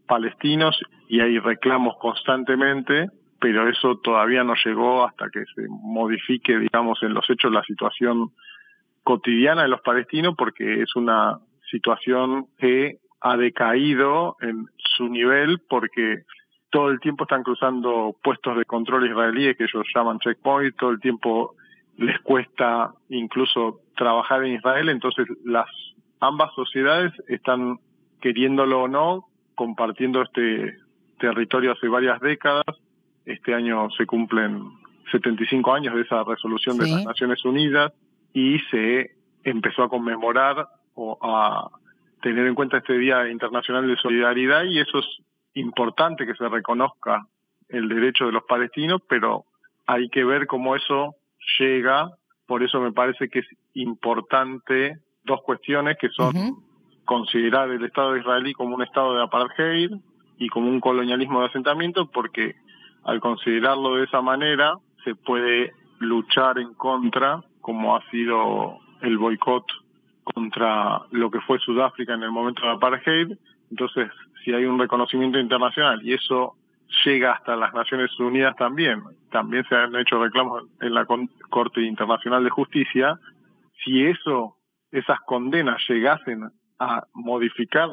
palestinos 0.07 0.78
y 1.09 1.21
hay 1.21 1.38
reclamos 1.38 1.97
constantemente, 1.99 3.09
pero 3.40 3.69
eso 3.69 3.97
todavía 3.99 4.45
no 4.45 4.55
llegó 4.64 5.05
hasta 5.05 5.28
que 5.31 5.45
se 5.55 5.66
modifique, 5.69 6.59
digamos, 6.59 7.02
en 7.02 7.14
los 7.14 7.28
hechos 7.31 7.50
la 7.50 7.62
situación 7.64 8.31
cotidiana 9.06 9.62
de 9.62 9.68
los 9.68 9.82
palestinos, 9.82 10.34
porque 10.36 10.82
es 10.82 10.96
una 10.96 11.38
situación 11.70 12.48
que 12.58 12.98
ha 13.20 13.36
decaído 13.36 14.36
en 14.40 14.66
su 14.96 15.08
nivel 15.08 15.60
porque 15.68 16.25
todo 16.70 16.90
el 16.90 16.98
tiempo 16.98 17.22
están 17.22 17.44
cruzando 17.44 18.16
puestos 18.20 18.56
de 18.58 18.64
control 18.64 19.08
israelíes 19.08 19.56
que 19.56 19.62
ellos 19.62 19.86
llaman 19.94 20.18
checkpoint, 20.18 20.75
todo 20.75 20.90
el 20.90 20.98
tiempo 20.98 21.54
les 21.98 22.20
cuesta 22.22 22.94
incluso 23.08 23.78
trabajar 23.96 24.42
en 24.42 24.54
Israel, 24.54 24.88
entonces 24.88 25.28
las 25.44 25.68
ambas 26.18 26.52
sociedades 26.56 27.12
están 27.28 27.78
queriéndolo 28.20 28.82
o 28.82 28.88
no 28.88 29.28
compartiendo 29.54 30.20
este 30.20 30.78
territorio 31.20 31.72
hace 31.72 31.86
varias 31.86 32.20
décadas. 32.20 32.64
Este 33.25 33.54
año 33.54 33.88
se 33.96 34.04
cumplen 34.04 34.64
75 35.12 35.72
años 35.72 35.94
de 35.94 36.02
esa 36.02 36.25
resolución 36.25 36.76
de 36.76 36.88
las 36.88 37.04
Naciones 37.04 37.44
Unidas 37.44 37.92
y 38.37 38.59
se 38.71 39.12
empezó 39.45 39.85
a 39.85 39.88
conmemorar 39.88 40.69
o 40.95 41.19
a 41.23 41.71
tener 42.21 42.47
en 42.47 42.55
cuenta 42.55 42.76
este 42.76 42.99
Día 42.99 43.31
Internacional 43.31 43.87
de 43.87 43.97
Solidaridad 43.97 44.64
y 44.64 44.78
eso 44.78 44.99
es 44.99 45.07
importante 45.55 46.26
que 46.26 46.35
se 46.35 46.47
reconozca 46.47 47.26
el 47.71 47.88
derecho 47.88 48.26
de 48.26 48.33
los 48.33 48.43
palestinos, 48.43 49.00
pero 49.09 49.47
hay 49.87 50.11
que 50.11 50.23
ver 50.23 50.47
cómo 50.47 50.76
eso 50.76 51.14
llega, 51.59 52.11
por 52.47 52.62
eso 52.62 52.78
me 52.78 52.93
parece 52.93 53.31
que 53.31 53.38
es 53.38 53.47
importante 53.73 54.99
dos 55.25 55.40
cuestiones 55.40 55.97
que 55.99 56.11
son 56.11 56.62
considerar 57.07 57.71
el 57.71 57.87
Estado 57.87 58.19
israelí 58.19 58.52
como 58.52 58.75
un 58.75 58.83
Estado 58.83 59.14
de 59.14 59.23
apartheid 59.23 59.93
y 60.37 60.49
como 60.49 60.69
un 60.69 60.81
colonialismo 60.81 61.40
de 61.40 61.47
asentamiento, 61.47 62.11
porque 62.11 62.55
al 63.02 63.19
considerarlo 63.19 63.95
de 63.95 64.05
esa 64.05 64.21
manera 64.21 64.75
se 65.05 65.14
puede 65.14 65.73
luchar 66.00 66.59
en 66.59 66.75
contra, 66.75 67.43
como 67.66 67.96
ha 67.96 68.11
sido 68.12 68.78
el 69.00 69.18
boicot 69.18 69.64
contra 70.23 71.02
lo 71.11 71.32
que 71.32 71.40
fue 71.40 71.58
Sudáfrica 71.58 72.14
en 72.14 72.23
el 72.23 72.30
momento 72.30 72.62
de 72.62 72.70
apartheid. 72.70 73.37
Entonces, 73.73 74.08
si 74.44 74.52
hay 74.52 74.66
un 74.66 74.78
reconocimiento 74.78 75.40
internacional 75.40 76.00
y 76.00 76.14
eso 76.14 76.54
llega 77.04 77.32
hasta 77.32 77.56
las 77.56 77.75
Naciones 77.75 78.16
Unidas 78.20 78.54
también, 78.54 79.02
también 79.32 79.64
se 79.68 79.75
han 79.75 79.96
hecho 79.96 80.23
reclamos 80.23 80.62
en 80.80 80.94
la 80.94 81.08
Corte 81.50 81.82
Internacional 81.82 82.44
de 82.44 82.50
Justicia, 82.50 83.18
si 83.85 84.06
eso, 84.06 84.54
esas 84.92 85.18
condenas 85.26 85.82
llegasen 85.88 86.49
a 86.78 87.02
modificar 87.14 87.90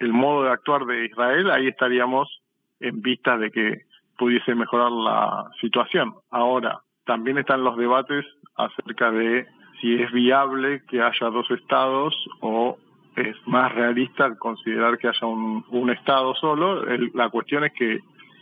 el 0.00 0.12
modo 0.12 0.42
de 0.42 0.50
actuar 0.50 0.86
de 0.86 1.06
Israel, 1.06 1.52
ahí 1.52 1.68
estaríamos 1.68 2.42
en 2.80 3.00
vista 3.00 3.38
de 3.38 3.52
que 3.52 3.82
pudiese 4.18 4.56
mejorar 4.56 4.90
la 4.90 5.50
situación. 5.60 6.14
Ahora, 6.32 6.80
también 7.06 7.38
están 7.38 7.64
los 7.64 7.76
debates 7.76 8.24
acerca 8.56 9.10
de 9.10 9.46
si 9.80 9.94
es 9.94 10.10
viable 10.12 10.82
que 10.88 11.02
haya 11.02 11.30
dos 11.30 11.50
estados 11.50 12.14
o 12.40 12.78
es 13.16 13.36
más 13.46 13.72
realista 13.74 14.34
considerar 14.36 14.98
que 14.98 15.08
haya 15.08 15.26
un, 15.26 15.90
estado 15.90 16.34
solo. 16.34 16.84
la 17.14 17.28
cuestión 17.28 17.64
es 17.64 17.72
que 17.72 18.00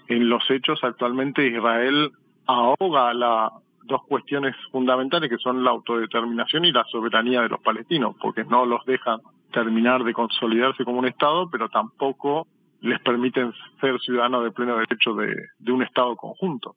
en 0.08 0.28
los 0.28 0.42
hechos 0.50 0.82
actualmente 0.82 1.46
Israel 1.46 2.12
ahoga 2.46 3.12
la, 3.12 3.52
dos 3.84 4.02
cuestiones 4.04 4.54
fundamentales 4.70 5.28
que 5.28 5.38
son 5.38 5.62
la 5.62 5.70
autodeterminación 5.70 6.64
y 6.64 6.72
la 6.72 6.84
soberanía 6.84 7.42
de 7.42 7.48
los 7.48 7.60
palestinos, 7.60 8.16
porque 8.20 8.44
no 8.44 8.64
los 8.64 8.84
dejan 8.86 9.20
terminar 9.52 10.04
de 10.04 10.14
consolidarse 10.14 10.84
como 10.84 10.98
un 10.98 11.06
Estado, 11.06 11.48
pero 11.50 11.68
tampoco 11.68 12.46
les 12.80 13.00
permiten 13.00 13.52
ser 13.80 14.00
ciudadanos 14.00 14.44
de 14.44 14.50
pleno 14.50 14.76
derecho 14.76 15.14
de, 15.14 15.34
de 15.58 15.72
un 15.72 15.82
Estado 15.82 16.16
conjunto. 16.16 16.76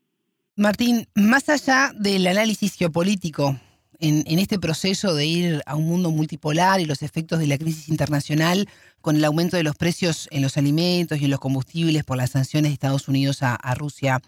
Martín, 0.58 1.10
más 1.16 1.50
allá 1.50 1.92
del 1.94 2.26
análisis 2.28 2.76
geopolítico 2.76 3.60
en, 4.00 4.40
este 4.40 4.58
proceso 4.58 5.14
de 5.14 5.26
ir 5.26 5.62
a 5.66 5.76
un 5.76 5.86
mundo 5.86 6.12
multipolar 6.12 6.80
y 6.80 6.86
los 6.86 7.02
efectos 7.02 7.40
de 7.40 7.48
la 7.48 7.58
crisis 7.58 7.90
internacional 7.90 8.70
con 9.02 9.18
el 9.18 9.26
aumento 9.26 9.58
de 9.58 9.64
los 9.64 9.76
precios 9.76 10.30
en 10.32 10.42
los 10.42 10.56
alimentos 10.56 11.20
y 11.20 11.26
en 11.26 11.32
los 11.32 11.42
combustibles 11.42 12.06
por 12.06 12.16
las 12.16 12.32
sanciones 12.32 12.70
de 12.70 12.74
Estados 12.74 13.10
Unidos 13.10 13.44
a, 13.44 13.54
a 13.54 13.76
Rusia, 13.76 14.22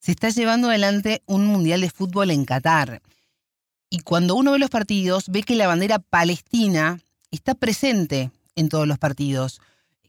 se 0.00 0.10
está 0.10 0.30
llevando 0.30 0.68
adelante 0.68 1.22
un 1.26 1.46
mundial 1.46 1.80
de 1.80 1.90
fútbol 1.90 2.32
en 2.32 2.44
Qatar. 2.44 3.00
Y 3.88 4.00
cuando 4.00 4.34
uno 4.34 4.52
ve 4.52 4.58
los 4.58 4.70
partidos, 4.70 5.28
ve 5.28 5.44
que 5.44 5.54
la 5.54 5.68
bandera 5.68 6.00
palestina 6.00 6.98
está 7.30 7.54
presente 7.54 8.32
en 8.56 8.68
todos 8.68 8.88
los 8.88 8.98
partidos. 8.98 9.60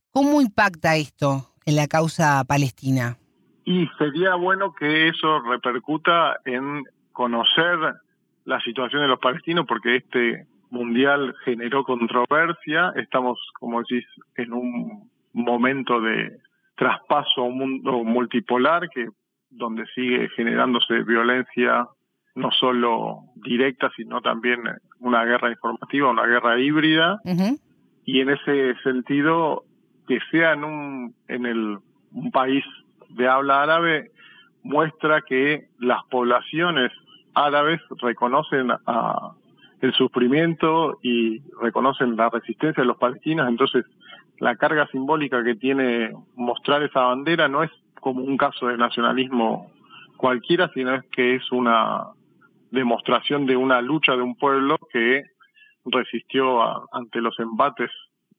¿Cómo 0.10 0.42
impacta 0.42 0.96
esto 0.96 1.54
en 1.66 1.76
la 1.76 1.88
causa 1.88 2.44
palestina? 2.46 3.20
Y 3.66 3.88
sería 3.98 4.36
bueno 4.36 4.74
que 4.74 5.08
eso 5.08 5.40
repercuta 5.40 6.38
en 6.46 6.84
conocer 7.12 7.78
la 8.46 8.60
situación 8.62 9.04
de 9.04 9.08
los 9.08 9.20
palestinos, 9.20 9.66
porque 9.68 9.98
este 9.98 10.48
mundial 10.70 11.36
generó 11.46 11.84
controversia. 11.84 12.92
Estamos, 12.96 13.40
como 13.60 13.80
decís, 13.80 14.06
en 14.36 14.54
un 14.54 15.10
momento 15.32 16.02
de 16.02 16.38
traspaso 16.76 17.42
a 17.42 17.44
un 17.44 17.58
mundo 17.58 18.04
multipolar 18.04 18.90
que 18.90 19.08
donde 19.50 19.86
sigue 19.94 20.30
generándose 20.36 21.04
violencia 21.04 21.88
no 22.36 22.50
solo 22.52 23.26
directa, 23.36 23.92
sino 23.96 24.22
también 24.22 24.62
una 25.00 25.24
guerra 25.24 25.52
informativa, 25.52 26.10
una 26.10 26.26
guerra 26.26 26.60
híbrida. 26.60 27.22
Y 28.06 28.22
en 28.22 28.32
ese 28.32 28.76
sentido, 28.84 29.64
que 30.08 30.20
sea 30.32 30.54
en 30.54 30.64
un, 30.64 31.16
en 31.28 31.46
el, 31.46 31.78
un 32.12 32.32
país 32.32 32.66
de 33.16 33.28
habla 33.28 33.64
árabe 33.64 34.12
muestra 34.64 35.22
que 35.22 35.68
las 35.80 36.04
poblaciones 36.10 36.92
árabes 37.34 37.82
reconocen 38.02 38.72
a 38.72 39.32
el 39.82 39.94
sufrimiento 39.94 40.98
y 41.02 41.42
reconocen 41.62 42.16
la 42.16 42.30
resistencia 42.30 42.82
de 42.82 42.88
los 42.88 42.98
palestinos, 42.98 43.50
entonces 43.50 43.86
la 44.40 44.56
carga 44.56 44.88
simbólica 44.88 45.44
que 45.44 45.56
tiene 45.56 46.12
mostrar 46.36 46.82
esa 46.84 47.02
bandera 47.02 47.50
no 47.50 47.64
es 47.64 47.72
como 48.00 48.24
un 48.24 48.38
caso 48.38 48.68
de 48.68 48.78
nacionalismo 48.78 49.72
cualquiera, 50.16 50.72
sino 50.74 50.96
es 50.96 51.04
que 51.12 51.36
es 51.36 51.52
una 51.52 52.08
demostración 52.72 53.46
de 53.46 53.58
una 53.58 53.82
lucha 53.82 54.16
de 54.16 54.22
un 54.22 54.36
pueblo 54.36 54.78
que 54.92 55.24
resistió 55.86 56.62
ante 56.96 57.20
los 57.20 57.38
embates 57.40 57.92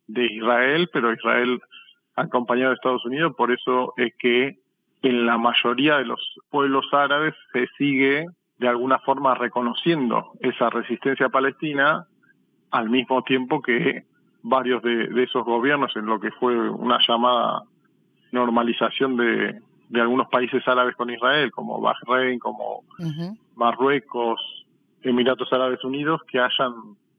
de 0.07 0.25
Israel, 0.25 0.89
pero 0.93 1.13
Israel 1.13 1.61
acompañado 2.17 2.71
de 2.71 2.77
Estados 2.77 3.05
Unidos, 3.05 3.35
por 3.37 3.53
eso 3.53 3.93
es 3.99 4.15
que 4.19 4.59
en 5.05 5.27
la 5.27 5.37
mayoría 5.37 5.99
de 5.99 6.07
los 6.07 6.21
pueblos 6.51 6.87
árabes 6.93 7.35
se 7.53 7.67
sigue 7.77 8.27
de 8.57 8.69
alguna 8.69 8.99
forma 9.01 9.35
reconociendo 9.35 10.33
esa 10.41 10.71
resistencia 10.71 11.29
palestina 11.29 12.07
al 12.71 12.89
mismo 12.89 13.23
tiempo 13.23 13.61
que 13.61 14.05
varios 14.43 14.83
de, 14.83 15.23
esos 15.23 15.45
gobiernos 15.45 15.95
en 15.97 16.07
lo 16.07 16.19
que 16.19 16.31
fue 16.33 16.71
una 16.71 16.99
llamada 17.07 17.65
normalización 18.33 19.17
de, 19.19 19.61
de 19.91 20.01
algunos 20.01 20.29
países 20.29 20.67
árabes 20.67 20.97
con 20.97 21.11
Israel, 21.11 21.51
como 21.53 21.83
Bahrein, 21.83 22.39
como 22.39 22.85
Marruecos, 23.57 24.41
Emiratos 25.03 25.53
Árabes 25.53 25.85
Unidos, 25.85 26.23
que 26.29 26.41
hayan 26.41 26.73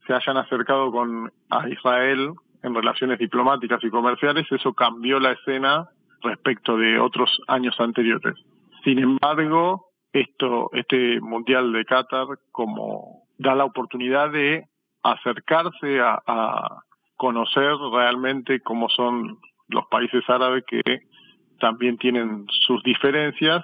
se 0.08 0.13
hayan 0.13 0.38
acercado 0.38 0.92
con 0.92 1.32
a 1.50 1.70
Israel 1.70 2.32
en 2.63 2.74
relaciones 2.74 3.20
diplomáticas 3.20 3.84
y 3.84 3.89
comerciales, 3.89 4.51
eso 4.51 4.74
cambió 4.74 5.20
la 5.20 5.32
escena 5.34 5.88
respecto 6.25 6.77
de 6.77 7.00
otros 7.00 7.29
años 7.48 7.75
anteriores. 7.79 8.36
Sin 8.84 9.00
embargo, 9.00 9.88
esto, 10.13 10.70
este 10.74 11.20
Mundial 11.22 11.72
de 11.72 11.86
Qatar 11.86 12.27
como 12.51 13.24
da 13.38 13.55
la 13.55 13.65
oportunidad 13.65 14.32
de 14.32 14.67
acercarse 15.03 16.00
a, 16.01 16.82
conocer 17.17 17.72
realmente 17.94 18.60
cómo 18.60 18.89
son 18.89 19.39
los 19.70 19.86
países 19.88 20.22
árabes 20.27 20.65
que 20.67 20.82
también 21.62 21.98
tienen 21.98 22.46
sus 22.67 22.84
diferencias 22.84 23.63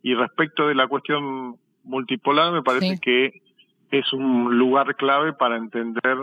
y 0.00 0.14
respecto 0.14 0.68
de 0.68 0.76
la 0.76 0.86
cuestión 0.86 1.56
multipolar 1.82 2.52
me 2.52 2.62
parece 2.62 3.00
que 3.00 3.32
es 3.90 4.12
un 4.12 4.56
lugar 4.56 4.94
clave 4.94 5.32
para 5.32 5.56
entender 5.56 6.18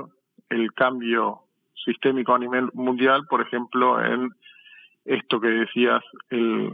el 0.49 0.71
cambio 0.71 1.41
sistémico 1.83 2.33
a 2.33 2.39
nivel 2.39 2.69
mundial, 2.73 3.25
por 3.29 3.41
ejemplo, 3.41 4.03
en 4.03 4.29
esto 5.05 5.39
que 5.39 5.47
decías, 5.47 6.03
el 6.29 6.73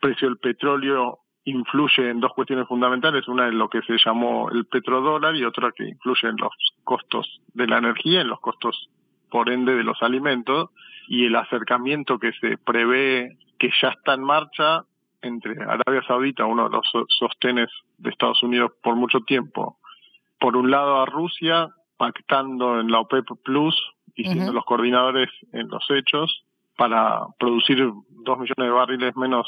precio 0.00 0.28
del 0.28 0.38
petróleo 0.38 1.20
influye 1.44 2.10
en 2.10 2.20
dos 2.20 2.32
cuestiones 2.34 2.66
fundamentales, 2.66 3.28
una 3.28 3.46
es 3.46 3.54
lo 3.54 3.68
que 3.68 3.80
se 3.82 3.96
llamó 4.04 4.50
el 4.50 4.66
petrodólar 4.66 5.36
y 5.36 5.44
otra 5.44 5.70
que 5.72 5.88
influye 5.88 6.28
en 6.28 6.36
los 6.38 6.52
costos 6.82 7.40
de 7.54 7.66
la 7.66 7.78
energía, 7.78 8.20
en 8.20 8.28
los 8.28 8.40
costos 8.40 8.88
por 9.30 9.48
ende 9.50 9.74
de 9.74 9.84
los 9.84 10.02
alimentos 10.02 10.70
y 11.08 11.26
el 11.26 11.36
acercamiento 11.36 12.18
que 12.18 12.32
se 12.40 12.58
prevé 12.58 13.38
que 13.58 13.70
ya 13.80 13.88
está 13.90 14.14
en 14.14 14.24
marcha 14.24 14.84
entre 15.22 15.62
Arabia 15.62 16.02
Saudita, 16.06 16.44
uno 16.44 16.68
de 16.68 16.76
los 16.76 17.08
sostenes 17.18 17.68
de 17.98 18.10
Estados 18.10 18.42
Unidos 18.42 18.72
por 18.82 18.96
mucho 18.96 19.20
tiempo, 19.20 19.78
por 20.38 20.56
un 20.56 20.70
lado 20.70 21.00
a 21.00 21.06
Rusia, 21.06 21.68
pactando 21.96 22.80
en 22.80 22.90
la 22.90 23.00
OPEP 23.00 23.26
Plus 23.44 23.76
y 24.14 24.24
siendo 24.24 24.52
los 24.52 24.64
coordinadores 24.64 25.30
en 25.52 25.68
los 25.68 25.84
hechos 25.90 26.45
para 26.76 27.20
producir 27.38 27.78
dos 27.78 28.38
millones 28.38 28.56
de 28.56 28.70
barriles 28.70 29.16
menos 29.16 29.46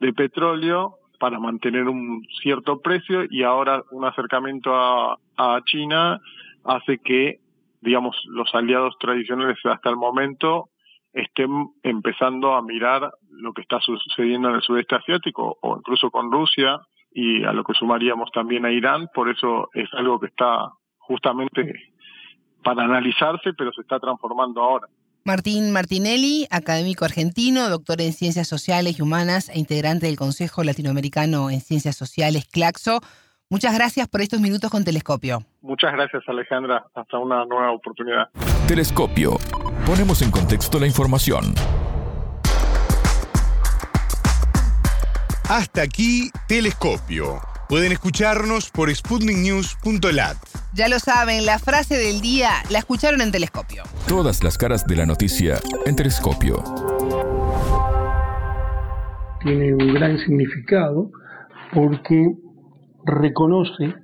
de 0.00 0.12
petróleo 0.12 0.96
para 1.18 1.38
mantener 1.38 1.88
un 1.88 2.26
cierto 2.42 2.80
precio 2.80 3.24
y 3.30 3.44
ahora 3.44 3.82
un 3.92 4.04
acercamiento 4.04 4.74
a, 4.74 5.16
a 5.36 5.60
China 5.64 6.20
hace 6.64 6.98
que, 6.98 7.38
digamos, 7.80 8.16
los 8.26 8.52
aliados 8.54 8.96
tradicionales 8.98 9.58
hasta 9.64 9.90
el 9.90 9.96
momento 9.96 10.70
estén 11.12 11.68
empezando 11.82 12.54
a 12.54 12.62
mirar 12.62 13.12
lo 13.30 13.52
que 13.52 13.62
está 13.62 13.80
sucediendo 13.80 14.48
en 14.48 14.56
el 14.56 14.62
sudeste 14.62 14.96
asiático 14.96 15.58
o 15.60 15.76
incluso 15.76 16.10
con 16.10 16.32
Rusia 16.32 16.80
y 17.12 17.44
a 17.44 17.52
lo 17.52 17.62
que 17.64 17.74
sumaríamos 17.74 18.30
también 18.32 18.64
a 18.64 18.72
Irán, 18.72 19.08
por 19.14 19.28
eso 19.28 19.68
es 19.74 19.92
algo 19.92 20.18
que 20.18 20.26
está 20.26 20.70
justamente 20.98 21.74
para 22.64 22.84
analizarse, 22.84 23.52
pero 23.52 23.72
se 23.72 23.82
está 23.82 24.00
transformando 24.00 24.62
ahora. 24.62 24.86
Martín 25.24 25.70
Martinelli, 25.70 26.48
académico 26.50 27.04
argentino, 27.04 27.68
doctor 27.68 28.00
en 28.00 28.12
Ciencias 28.12 28.48
Sociales 28.48 28.98
y 28.98 29.02
Humanas 29.02 29.48
e 29.48 29.58
integrante 29.58 30.06
del 30.06 30.16
Consejo 30.16 30.64
Latinoamericano 30.64 31.50
en 31.50 31.60
Ciencias 31.60 31.96
Sociales, 31.96 32.46
CLACSO. 32.50 33.00
Muchas 33.48 33.74
gracias 33.74 34.08
por 34.08 34.20
estos 34.20 34.40
minutos 34.40 34.70
con 34.70 34.82
Telescopio. 34.82 35.44
Muchas 35.60 35.92
gracias, 35.92 36.22
Alejandra. 36.26 36.86
Hasta 36.94 37.18
una 37.18 37.44
nueva 37.44 37.70
oportunidad. 37.72 38.30
Telescopio. 38.66 39.38
Ponemos 39.86 40.22
en 40.22 40.30
contexto 40.30 40.80
la 40.80 40.86
información. 40.86 41.54
Hasta 45.48 45.82
aquí, 45.82 46.30
Telescopio. 46.48 47.51
Pueden 47.72 47.90
escucharnos 47.90 48.70
por 48.70 48.94
sputniknews.lat. 48.94 50.36
Ya 50.74 50.88
lo 50.88 50.98
saben, 50.98 51.46
la 51.46 51.58
frase 51.58 51.96
del 51.96 52.20
día 52.20 52.50
la 52.68 52.80
escucharon 52.80 53.22
en 53.22 53.32
Telescopio. 53.32 53.82
Todas 54.06 54.44
las 54.44 54.58
caras 54.58 54.86
de 54.86 54.94
la 54.94 55.06
noticia 55.06 55.56
en 55.86 55.96
Telescopio. 55.96 56.62
Tiene 59.42 59.72
un 59.72 59.94
gran 59.94 60.18
significado 60.18 61.12
porque 61.72 62.34
reconoce 63.06 63.94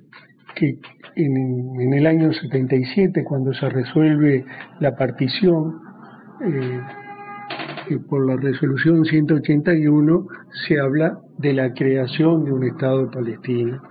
que 0.55 0.79
en, 1.15 1.93
el 1.93 2.07
año 2.07 2.33
77, 2.33 3.23
cuando 3.23 3.53
se 3.53 3.69
resuelve 3.69 4.45
la 4.79 4.95
partición, 4.95 5.79
eh, 6.43 6.81
por 7.97 8.27
la 8.27 8.35
resolución 8.35 9.03
181 9.03 10.27
se 10.67 10.79
habla 10.79 11.17
de 11.37 11.53
la 11.53 11.73
creación 11.73 12.45
de 12.45 12.51
un 12.51 12.63
Estado 12.63 13.09
palestino. 13.09 13.81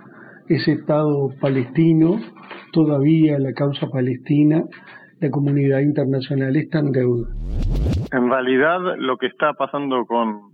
Ese 0.47 0.73
Estado 0.73 1.29
palestino, 1.41 2.19
todavía 2.71 3.37
la 3.39 3.53
causa 3.53 3.87
palestina, 3.87 4.63
la 5.19 5.29
comunidad 5.29 5.79
internacional 5.81 6.55
está 6.55 6.79
en 6.79 6.91
deuda. 6.91 7.27
En 8.11 8.29
realidad, 8.29 8.79
lo 8.97 9.17
que 9.17 9.27
está 9.27 9.53
pasando 9.53 10.05
con 10.05 10.53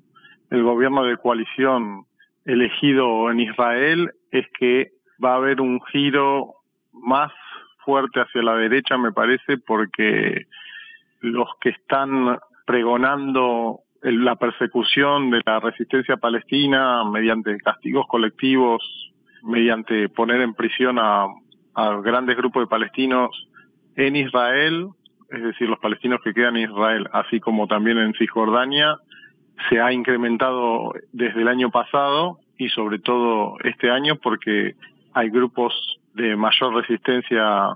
el 0.50 0.64
gobierno 0.64 1.04
de 1.04 1.18
coalición 1.18 2.06
elegido 2.46 3.30
en 3.32 3.40
Israel 3.40 4.12
es 4.32 4.46
que 4.60 4.92
va 5.24 5.34
a 5.34 5.38
haber 5.38 5.62
un 5.62 5.80
giro 5.92 6.56
más 6.94 7.32
fuerte 7.84 8.20
hacia 8.20 8.42
la 8.42 8.56
derecha, 8.56 8.98
me 8.98 9.12
parece, 9.12 9.58
porque 9.58 10.48
los 11.22 11.48
que 11.62 11.70
están 11.70 12.38
pregonando 12.66 13.82
la 14.02 14.36
persecución 14.36 15.32
de 15.32 15.42
la 15.46 15.60
resistencia 15.60 16.18
palestina 16.18 17.04
mediante 17.06 17.58
castigos 17.58 18.06
colectivos, 18.08 18.84
mediante 19.44 20.10
poner 20.10 20.42
en 20.42 20.54
prisión 20.54 21.00
a, 21.00 21.28
grandes 22.04 22.38
grupos 22.38 22.64
de 22.64 22.68
palestinos 22.68 23.30
en 23.96 24.16
Israel, 24.16 24.88
es 25.30 25.44
decir, 25.44 25.68
los 25.68 25.80
palestinos 25.80 26.22
que 26.24 26.34
quedan 26.34 26.56
en 26.56 26.70
Israel, 26.70 27.10
así 27.12 27.42
como 27.42 27.68
también 27.68 27.98
en 27.98 28.14
Cisjordania, 28.14 28.98
se 29.70 29.82
ha 29.82 29.92
incrementado 29.92 30.94
desde 31.12 31.42
el 31.42 31.48
año 31.50 31.72
pasado 31.72 32.40
y 32.58 32.70
sobre 32.70 33.00
todo 33.00 33.58
este 33.64 33.90
año 33.92 34.16
porque 34.16 34.76
hay 35.14 35.30
grupos 35.30 35.74
de 36.14 36.36
mayor 36.38 36.76
resistencia 36.76 37.76